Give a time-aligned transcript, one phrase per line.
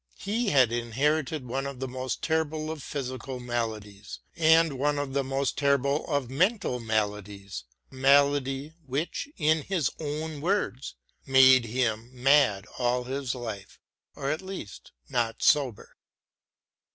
[0.17, 5.23] He had inherited one of the most terrible of physical maladies, and one of the
[5.23, 10.95] most terrible of mental maladies, a malady which in his own words"
[11.37, 13.79] made him mad aU his life,
[14.15, 15.95] or at least not sober."